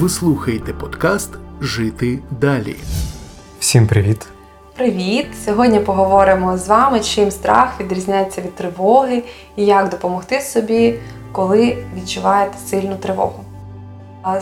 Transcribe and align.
Ви 0.00 0.08
слухаєте 0.08 0.72
подкаст 0.72 1.30
Жити 1.60 2.18
далі. 2.30 2.76
Всім 3.58 3.86
привіт! 3.86 4.26
Привіт! 4.76 5.26
Сьогодні 5.44 5.80
поговоримо 5.80 6.58
з 6.58 6.68
вами, 6.68 7.00
чим 7.00 7.30
страх 7.30 7.80
відрізняється 7.80 8.40
від 8.40 8.54
тривоги 8.54 9.22
і 9.56 9.64
як 9.64 9.88
допомогти 9.88 10.40
собі, 10.40 10.94
коли 11.32 11.84
відчуваєте 11.96 12.58
сильну 12.66 12.96
тривогу. 12.96 13.44
А 14.22 14.40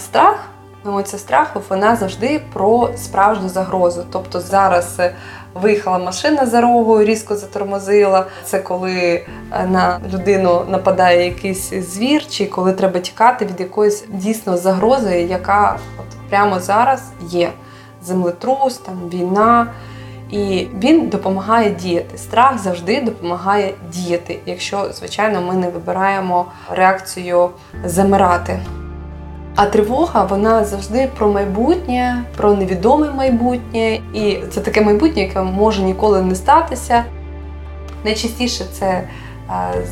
емоція 0.87 1.19
страху, 1.19 1.61
вона 1.69 1.97
завжди 1.97 2.41
про 2.53 2.91
справжню 2.97 3.49
загрозу. 3.49 4.05
Тобто 4.13 4.41
зараз 4.41 4.97
е, 5.01 5.15
виїхала 5.55 5.99
машина 5.99 6.47
за 6.47 6.61
рогою, 6.61 7.07
різко 7.07 7.37
затормозила. 7.37 8.27
Це 8.45 8.59
коли 8.59 8.93
е, 8.93 9.25
на 9.67 10.01
людину 10.13 10.63
нападає 10.69 11.25
якийсь 11.25 11.71
звір, 11.71 12.29
чи 12.29 12.47
коли 12.47 12.73
треба 12.73 13.01
тікати 13.01 13.45
від 13.45 13.61
якоїсь 13.61 14.05
дійсно 14.09 14.57
загрози, 14.57 15.21
яка 15.21 15.79
от 15.99 16.31
прямо 16.31 16.61
зараз 16.61 17.03
є. 17.21 17.51
Землетрус, 18.05 18.79
там 18.79 19.09
війна. 19.09 19.67
І 20.31 20.67
він 20.79 21.09
допомагає 21.09 21.71
діяти. 21.71 22.19
Страх 22.19 22.59
завжди 22.59 23.01
допомагає 23.01 23.75
діяти, 23.93 24.41
якщо, 24.47 24.93
звичайно, 24.93 25.43
ми 25.43 25.55
не 25.55 25.69
вибираємо 25.69 26.47
реакцію 26.71 27.51
замирати. 27.85 28.61
А 29.57 29.67
тривога 29.67 30.25
вона 30.25 30.65
завжди 30.65 31.11
про 31.19 31.29
майбутнє, 31.29 32.25
про 32.37 32.55
невідоме 32.55 33.11
майбутнє. 33.11 34.01
І 34.15 34.39
це 34.51 34.61
таке 34.61 34.81
майбутнє, 34.81 35.23
яке 35.23 35.43
може 35.43 35.83
ніколи 35.83 36.23
не 36.23 36.35
статися. 36.35 37.05
Найчастіше 38.05 38.65
це 38.73 38.87
е, 38.87 39.05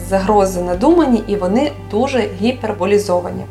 загрози 0.08 0.62
надумані 0.62 1.22
і 1.26 1.36
вони 1.36 1.72
дуже 1.90 2.28
гіперболізовані. 2.40 3.44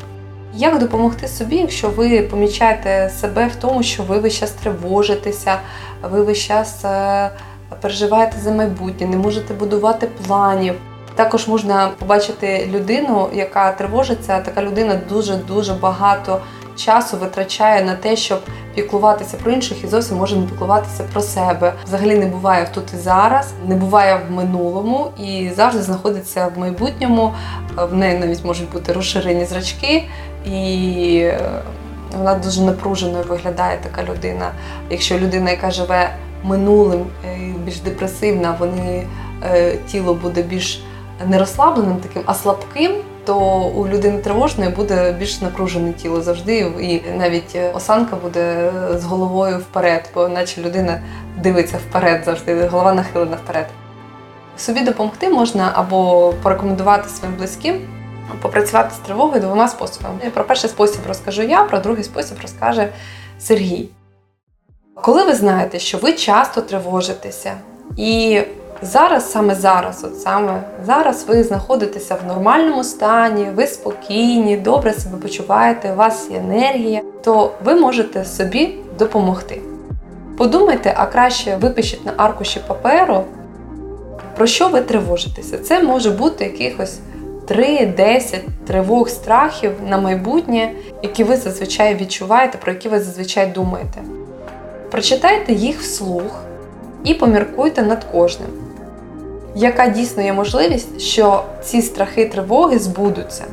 Як 0.54 0.78
допомогти 0.78 1.28
собі, 1.28 1.56
якщо 1.56 1.88
ви 1.88 2.22
помічаєте 2.22 3.12
себе 3.20 3.46
в 3.46 3.56
тому, 3.56 3.82
що 3.82 4.02
ви 4.02 4.18
весь 4.18 4.38
час 4.38 4.50
тривожитеся, 4.50 5.56
ви 6.10 6.22
весь 6.22 6.38
час 6.38 6.84
е, 6.84 7.30
переживаєте 7.80 8.36
за 8.38 8.52
майбутнє, 8.52 9.06
не 9.06 9.16
можете 9.16 9.54
будувати 9.54 10.08
планів. 10.26 10.74
Також 11.20 11.48
можна 11.48 11.90
побачити 11.98 12.68
людину, 12.72 13.28
яка 13.32 13.72
тривожиться. 13.72 14.40
Така 14.40 14.62
людина 14.62 15.00
дуже-дуже 15.08 15.74
багато 15.74 16.40
часу 16.76 17.16
витрачає 17.16 17.84
на 17.84 17.94
те, 17.94 18.16
щоб 18.16 18.40
піклуватися 18.74 19.36
про 19.36 19.52
інших 19.52 19.84
і 19.84 19.86
зовсім 19.86 20.16
може 20.16 20.36
не 20.36 20.46
піклуватися 20.46 21.04
про 21.12 21.20
себе. 21.20 21.72
Взагалі 21.84 22.14
не 22.16 22.26
буває 22.26 22.64
в 22.64 22.68
тут 22.68 22.84
і 22.94 22.96
зараз, 22.96 23.52
не 23.66 23.74
буває 23.74 24.20
в 24.28 24.32
минулому 24.32 25.10
і 25.18 25.50
завжди 25.56 25.82
знаходиться 25.82 26.52
в 26.56 26.58
майбутньому. 26.58 27.34
В 27.76 27.94
неї 27.94 28.18
навіть 28.18 28.44
можуть 28.44 28.72
бути 28.72 28.92
розширені 28.92 29.44
зрачки, 29.44 30.08
і 30.46 31.16
е, 31.22 31.62
вона 32.18 32.34
дуже 32.34 32.62
напруженою 32.62 33.24
виглядає 33.28 33.78
така 33.82 34.12
людина. 34.12 34.50
Якщо 34.90 35.18
людина, 35.18 35.50
яка 35.50 35.70
живе 35.70 36.10
минулим, 36.44 37.06
е, 37.24 37.38
більш 37.64 37.80
депресивна, 37.80 38.56
вони 38.58 39.06
е, 39.42 39.76
тіло 39.86 40.14
буде 40.14 40.42
більш 40.42 40.82
не 41.26 41.38
розслабленим 41.38 41.96
таким, 41.96 42.22
а 42.26 42.34
слабким, 42.34 42.92
то 43.24 43.38
у 43.60 43.88
людини 43.88 44.18
тривожної 44.18 44.70
буде 44.70 45.12
більш 45.12 45.40
напружене 45.40 45.92
тіло 45.92 46.22
завжди, 46.22 46.56
і 46.80 47.02
навіть 47.18 47.58
осанка 47.74 48.16
буде 48.16 48.72
з 48.94 49.04
головою 49.04 49.58
вперед, 49.58 50.10
бо 50.14 50.28
наче 50.28 50.60
людина 50.60 51.02
дивиться 51.36 51.78
вперед 51.88 52.22
завжди, 52.24 52.66
голова 52.66 52.92
нахилена 52.92 53.36
вперед. 53.44 53.66
Собі 54.56 54.80
допомогти 54.80 55.28
можна 55.28 55.72
або 55.74 56.32
порекомендувати 56.42 57.08
своїм 57.08 57.36
близьким. 57.36 57.80
Попрацювати 58.42 58.94
з 58.94 59.06
тривогою 59.06 59.40
двома 59.40 59.68
способами. 59.68 60.18
Про 60.34 60.44
перший 60.44 60.70
спосіб 60.70 61.00
розкажу 61.08 61.42
я, 61.42 61.64
про 61.64 61.78
другий 61.78 62.04
спосіб 62.04 62.38
розкаже 62.42 62.88
Сергій. 63.38 63.88
Коли 64.94 65.24
ви 65.24 65.34
знаєте, 65.34 65.78
що 65.78 65.98
ви 65.98 66.12
часто 66.12 66.60
тривожитеся, 66.60 67.54
і 67.96 68.42
зараз, 68.82 69.30
саме 69.30 69.54
зараз, 69.54 70.04
от 70.04 70.20
саме 70.20 70.62
зараз 70.86 71.24
ви 71.28 71.44
знаходитеся 71.44 72.14
в 72.14 72.26
нормальному 72.26 72.84
стані, 72.84 73.46
ви 73.54 73.66
спокійні, 73.66 74.56
добре 74.56 74.92
себе 74.92 75.18
почуваєте, 75.18 75.92
у 75.92 75.96
вас 75.96 76.28
є 76.30 76.38
енергія, 76.38 77.02
то 77.24 77.52
ви 77.64 77.74
можете 77.74 78.24
собі 78.24 78.74
допомогти. 78.98 79.60
Подумайте, 80.38 80.94
а 80.96 81.06
краще 81.06 81.56
випишіть 81.56 82.06
на 82.06 82.12
аркуші 82.16 82.60
паперу, 82.66 83.24
про 84.36 84.46
що 84.46 84.68
ви 84.68 84.80
тривожитеся. 84.80 85.58
Це 85.58 85.82
може 85.82 86.10
бути 86.10 86.44
якихось 86.44 86.98
3-10 87.48 88.38
тривог, 88.66 89.08
страхів 89.08 89.72
на 89.88 89.98
майбутнє, 89.98 90.72
які 91.02 91.24
ви 91.24 91.36
зазвичай 91.36 91.94
відчуваєте, 91.94 92.58
про 92.58 92.72
які 92.72 92.88
ви 92.88 93.00
зазвичай 93.00 93.46
думаєте. 93.46 94.00
Прочитайте 94.90 95.52
їх 95.52 95.80
вслух 95.80 96.42
і 97.04 97.14
поміркуйте 97.14 97.82
над 97.82 98.04
кожним. 98.04 98.48
Яка 99.54 99.88
дійсно 99.88 100.22
є 100.22 100.32
можливість, 100.32 101.00
що 101.00 101.44
ці 101.62 101.82
страхи 101.82 102.28
тривоги 102.28 102.78
збудуться? 102.78 103.44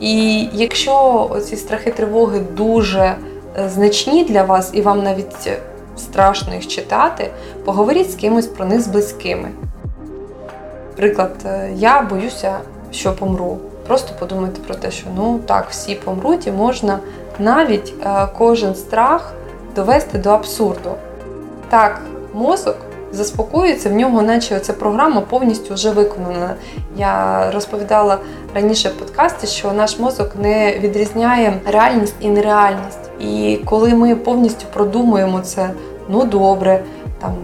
І 0.00 0.46
якщо 0.52 1.30
ці 1.44 1.56
страхи 1.56 1.90
тривоги 1.90 2.40
дуже 2.40 3.00
е, 3.00 3.16
значні 3.68 4.24
для 4.24 4.42
вас, 4.42 4.70
і 4.72 4.82
вам 4.82 5.02
навіть 5.02 5.50
страшно 5.96 6.54
їх 6.54 6.66
читати, 6.66 7.30
поговоріть 7.64 8.12
з 8.12 8.14
кимось 8.14 8.46
про 8.46 8.64
них 8.64 8.80
з 8.80 8.86
близькими. 8.86 9.48
Приклад, 10.96 11.32
е, 11.46 11.70
я 11.74 12.02
боюся, 12.02 12.58
що 12.92 13.16
помру. 13.16 13.58
Просто 13.86 14.14
подумайте 14.18 14.60
про 14.66 14.74
те, 14.74 14.90
що 14.90 15.06
ну 15.16 15.40
так, 15.46 15.66
всі 15.70 15.94
помруть, 15.94 16.46
і 16.46 16.52
можна 16.52 16.98
навіть 17.38 17.94
е, 18.02 18.28
кожен 18.38 18.74
страх 18.74 19.32
довести 19.76 20.18
до 20.18 20.30
абсурду. 20.30 20.90
Так, 21.68 22.00
мозок 22.32 22.76
заспокоюється, 23.12 23.88
в 23.88 23.92
нього, 23.92 24.22
наче 24.22 24.60
ця 24.60 24.72
програма 24.72 25.20
повністю 25.20 25.74
вже 25.74 25.90
виконана. 25.90 26.54
Я 26.96 27.50
розповідала 27.50 28.18
раніше 28.54 28.88
в 28.88 28.92
подкасті, 28.92 29.46
що 29.46 29.72
наш 29.72 29.98
мозок 29.98 30.30
не 30.38 30.78
відрізняє 30.78 31.60
реальність 31.66 32.14
і 32.20 32.28
нереальність. 32.28 33.10
І 33.20 33.60
коли 33.64 33.94
ми 33.94 34.16
повністю 34.16 34.66
продумуємо 34.72 35.40
це, 35.40 35.70
ну 36.08 36.24
добре, 36.24 36.84
там 37.20 37.34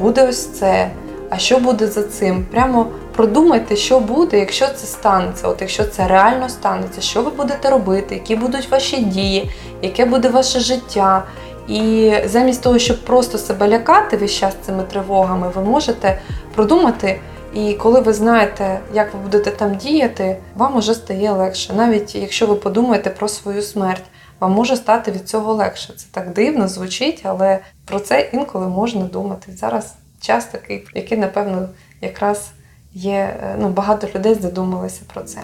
буде 0.00 0.28
ось 0.28 0.46
це. 0.46 0.90
А 1.30 1.38
що 1.38 1.58
буде 1.58 1.86
за 1.86 2.02
цим? 2.02 2.46
Прямо 2.50 2.86
продумайте, 3.16 3.76
що 3.76 4.00
буде, 4.00 4.38
якщо 4.38 4.66
це 4.66 4.86
станеться. 4.86 5.48
От 5.48 5.60
якщо 5.60 5.84
це 5.84 6.08
реально 6.08 6.48
станеться, 6.48 7.00
що 7.00 7.22
ви 7.22 7.30
будете 7.30 7.70
робити, 7.70 8.14
які 8.14 8.36
будуть 8.36 8.70
ваші 8.70 8.96
дії, 8.96 9.50
яке 9.82 10.04
буде 10.04 10.28
ваше 10.28 10.60
життя. 10.60 11.24
І 11.68 12.12
замість 12.24 12.62
того, 12.62 12.78
щоб 12.78 13.04
просто 13.04 13.38
себе 13.38 13.68
лякати 13.68 14.16
весь 14.16 14.32
час 14.32 14.54
цими 14.66 14.82
тривогами, 14.82 15.48
ви 15.54 15.62
можете 15.62 16.18
продумати. 16.54 17.20
І 17.54 17.74
коли 17.74 18.00
ви 18.00 18.12
знаєте, 18.12 18.80
як 18.94 19.14
ви 19.14 19.20
будете 19.20 19.50
там 19.50 19.74
діяти, 19.74 20.36
вам 20.56 20.76
уже 20.76 20.94
стає 20.94 21.32
легше. 21.32 21.72
Навіть 21.72 22.14
якщо 22.14 22.46
ви 22.46 22.54
подумаєте 22.54 23.10
про 23.10 23.28
свою 23.28 23.62
смерть, 23.62 24.04
вам 24.40 24.52
може 24.52 24.76
стати 24.76 25.10
від 25.10 25.28
цього 25.28 25.54
легше. 25.54 25.92
Це 25.96 26.06
так 26.10 26.32
дивно 26.32 26.68
звучить, 26.68 27.20
але 27.24 27.58
про 27.84 28.00
це 28.00 28.30
інколи 28.32 28.68
можна 28.68 29.04
думати. 29.04 29.52
Зараз 29.56 29.94
час 30.20 30.44
такий, 30.46 30.86
який, 30.94 31.18
напевно, 31.18 31.68
якраз 32.00 32.50
є. 32.94 33.36
Ну, 33.60 33.68
багато 33.68 34.08
людей 34.14 34.34
задумалися 34.34 35.00
про 35.14 35.22
це. 35.22 35.40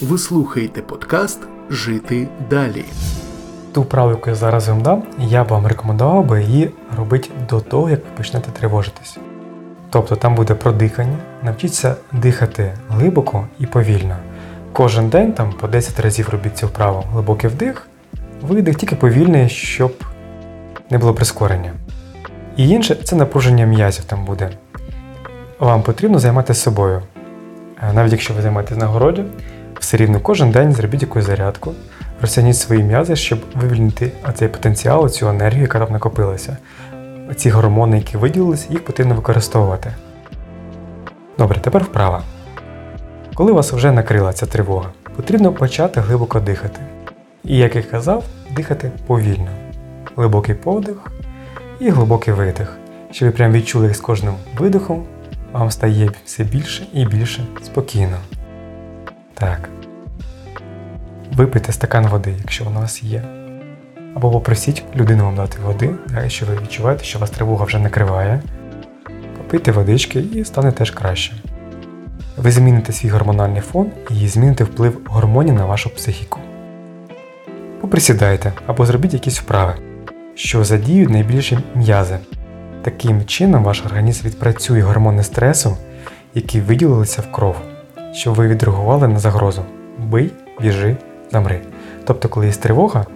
Ви 0.00 0.18
слухаєте 0.18 0.82
подкаст 0.82 1.38
Жити 1.70 2.28
далі. 2.50 2.84
Ту 3.78 3.82
вправу, 3.82 4.10
яку 4.10 4.30
я 4.30 4.36
зараз 4.36 4.68
вам 4.68 4.82
дам, 4.82 5.02
я 5.18 5.44
б 5.44 5.48
вам 5.48 5.66
рекомендував 5.66 6.24
би 6.24 6.42
її 6.42 6.70
робити 6.96 7.30
до 7.48 7.60
того, 7.60 7.90
як 7.90 8.00
ви 8.00 8.10
почнете 8.16 8.50
тривожитись. 8.50 9.18
Тобто 9.90 10.16
там 10.16 10.34
буде 10.34 10.54
про 10.54 10.72
дихання, 10.72 11.16
навчіться 11.42 11.96
дихати 12.12 12.72
глибоко 12.88 13.48
і 13.58 13.66
повільно. 13.66 14.16
Кожен 14.72 15.08
день 15.08 15.32
там 15.32 15.52
по 15.52 15.68
10 15.68 16.00
разів 16.00 16.28
робіть 16.28 16.58
цю 16.58 16.66
вправу. 16.66 17.04
Глибокий 17.12 17.50
вдих, 17.50 17.86
видих, 18.42 18.76
тільки 18.76 18.96
повільний, 18.96 19.48
щоб 19.48 19.92
не 20.90 20.98
було 20.98 21.14
прискорення. 21.14 21.72
І 22.56 22.68
інше 22.68 22.94
це 22.94 23.16
напруження 23.16 23.66
м'язів 23.66 24.04
там 24.04 24.24
буде. 24.24 24.50
Вам 25.58 25.82
потрібно 25.82 26.18
займатися 26.18 26.60
собою. 26.60 27.02
Навіть 27.94 28.12
якщо 28.12 28.34
ви 28.34 28.42
займаєтесь 28.42 28.78
на 28.78 28.86
городі, 28.86 29.24
все 29.80 29.96
рівно 29.96 30.20
кожен 30.20 30.50
день 30.50 30.72
зробіть 30.72 31.02
якусь 31.02 31.24
зарядку, 31.24 31.74
розтягніть 32.20 32.56
свої 32.56 32.82
м'язи, 32.82 33.16
щоб 33.16 33.38
вивільнити 33.54 34.12
цей 34.34 34.48
потенціал, 34.48 35.08
цю 35.08 35.28
енергію, 35.28 35.62
яка 35.62 35.78
там 35.78 35.92
накопилася. 35.92 36.56
Ці 37.36 37.50
гормони, 37.50 37.96
які 37.96 38.16
виділилися, 38.16 38.66
їх 38.70 38.84
потрібно 38.84 39.14
використовувати. 39.14 39.94
Добре, 41.38 41.60
тепер 41.60 41.82
вправа. 41.82 42.22
Коли 43.34 43.52
вас 43.52 43.72
вже 43.72 43.92
накрила 43.92 44.32
ця 44.32 44.46
тривога, 44.46 44.90
потрібно 45.16 45.52
почати 45.52 46.00
глибоко 46.00 46.40
дихати. 46.40 46.80
І, 47.44 47.56
як 47.56 47.76
я 47.76 47.82
казав, 47.82 48.24
дихати 48.56 48.90
повільно. 49.06 49.48
Глибокий 50.16 50.54
подих 50.54 50.96
і 51.80 51.90
глибокий 51.90 52.34
видих, 52.34 52.76
щоб 53.10 53.28
ви 53.28 53.32
прям 53.34 53.52
відчули, 53.52 53.86
як 53.86 53.96
з 53.96 54.00
кожним 54.00 54.34
видихом 54.58 55.04
вам 55.52 55.70
стає 55.70 56.10
все 56.24 56.44
більше 56.44 56.86
і 56.92 57.06
більше 57.06 57.46
спокійно. 57.62 58.16
Так. 59.34 59.68
Випийте 61.32 61.72
стакан 61.72 62.06
води, 62.06 62.34
якщо 62.38 62.64
вона 62.64 62.78
у 62.78 62.82
вас 62.82 63.02
є. 63.02 63.22
Або 64.14 64.30
попросіть 64.30 64.84
людину 64.96 65.24
вам 65.24 65.36
дати 65.36 65.58
води, 65.64 65.90
якщо 66.22 66.46
ви 66.46 66.58
відчуваєте, 66.62 67.04
що 67.04 67.18
вас 67.18 67.30
тривога 67.30 67.64
вже 67.64 67.78
накриває. 67.78 68.42
Попийте 69.38 69.72
водички 69.72 70.20
і 70.20 70.44
стане 70.44 70.72
теж 70.72 70.90
краще. 70.90 71.32
Ви 72.36 72.50
зміните 72.50 72.92
свій 72.92 73.08
гормональний 73.08 73.60
фон 73.60 73.90
і 74.10 74.28
зміните 74.28 74.64
вплив 74.64 75.00
гормонів 75.06 75.54
на 75.54 75.64
вашу 75.64 75.90
психіку. 75.90 76.40
Поприсідайте 77.80 78.52
або 78.66 78.86
зробіть 78.86 79.12
якісь 79.12 79.40
вправи, 79.40 79.74
що 80.34 80.64
задіють 80.64 81.10
найбільші 81.10 81.58
м'язи. 81.74 82.18
Таким 82.82 83.24
чином 83.24 83.64
ваш 83.64 83.84
організм 83.84 84.26
відпрацює 84.26 84.80
гормони 84.80 85.22
стресу, 85.22 85.76
які 86.34 86.60
виділилися 86.60 87.22
в 87.22 87.32
кров, 87.32 87.56
щоб 88.12 88.34
ви 88.34 88.48
відреагували 88.48 89.08
на 89.08 89.18
загрозу. 89.18 89.64
Бий, 89.98 90.30
біжи, 90.60 90.96
замри. 91.32 91.60
Тобто, 92.04 92.28
коли 92.28 92.46
є 92.46 92.52
тривога, 92.52 93.06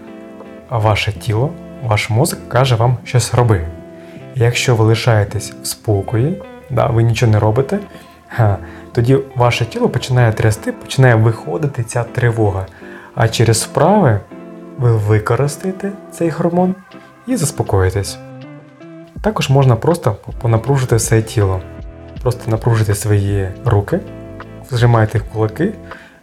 ваше 0.70 1.12
тіло, 1.12 1.50
ваш 1.82 2.11
мозок 2.11 2.49
каже 2.49 2.75
вам 2.75 2.97
щось 3.05 3.35
роби. 3.35 3.67
Якщо 4.35 4.76
ви 4.76 4.85
лишаєтесь 4.85 5.53
в 5.62 5.67
спокої, 5.67 6.43
да, 6.70 6.87
ви 6.87 7.03
нічого 7.03 7.32
не 7.32 7.38
робите, 7.38 7.79
ха, 8.29 8.59
тоді 8.93 9.19
ваше 9.37 9.64
тіло 9.64 9.88
починає 9.88 10.32
трясти, 10.32 10.73
починає 10.73 11.14
виходити 11.14 11.82
ця 11.82 12.05
тривога. 12.05 12.67
А 13.14 13.29
через 13.29 13.62
вправи 13.62 14.20
ви 14.79 14.97
використаєте 14.97 15.93
цей 16.11 16.31
гормон 16.31 16.75
і 17.26 17.37
заспокоїтесь. 17.37 18.19
Також 19.23 19.50
можна 19.50 19.76
просто 19.76 20.17
понапружити 20.41 20.97
все 20.97 21.23
тіло. 21.23 21.61
Просто 22.23 22.50
напружити 22.50 22.94
свої 22.94 23.49
руки, 23.65 24.00
зжимаєте 24.70 25.19
в 25.19 25.23
кулаки, 25.23 25.73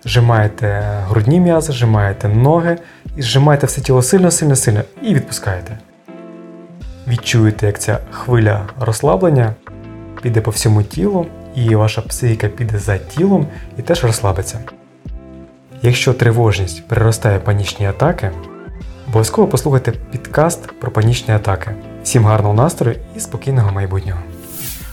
зжимаєте 0.04 0.84
грудні 1.08 1.40
м'язи, 1.40 1.74
зжимаєте 1.74 2.28
ноги 2.28 2.78
і 3.18 3.22
зжимаєте 3.22 3.68
все 3.68 3.82
тіло 3.82 4.02
сильно-сильно-сильно 4.02 4.82
і 5.02 5.14
відпускаєте. 5.14 5.78
Відчуєте, 7.08 7.66
як 7.66 7.80
ця 7.80 8.00
хвиля 8.12 8.62
розслаблення 8.80 9.54
піде 10.22 10.42
по 10.42 10.52
всьому 10.52 10.84
тілу, 10.84 11.26
і 11.56 11.76
ваша 11.76 12.02
психіка 12.02 12.48
піде 12.48 12.80
за 12.80 12.98
тілом 12.98 13.48
і 13.78 13.82
теж 13.82 14.04
розслабиться. 14.04 14.60
Якщо 15.82 16.14
тривожність 16.14 16.88
переростає 16.88 17.40
панічні 17.40 17.86
атаки, 17.86 18.32
обов'язково 19.08 19.48
послухайте 19.48 19.92
підкаст 19.92 20.80
про 20.80 20.92
панічні 20.92 21.34
атаки. 21.34 21.72
Всім 22.04 22.26
гарного 22.26 22.54
настрою 22.54 22.98
і 23.16 23.20
спокійного 23.20 23.72
майбутнього. 23.72 24.20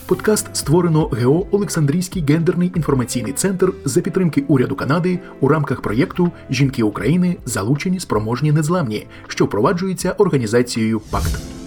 Подкаст 0.06 0.56
створено 0.56 1.11
ГО 1.23 1.47
Олександрійський 1.50 2.25
гендерний 2.29 2.73
інформаційний 2.76 3.32
центр 3.32 3.73
за 3.85 4.00
підтримки 4.00 4.44
уряду 4.49 4.76
Канади 4.76 5.19
у 5.41 5.49
рамках 5.49 5.81
проєкту 5.81 6.31
Жінки 6.50 6.82
України 6.82 7.37
залучені 7.44 8.00
спроможні 8.00 8.53
незламні, 8.53 9.06
що 9.29 9.44
впроваджується 9.44 10.12
організацією 10.12 11.00
ПАКТ. 11.00 11.65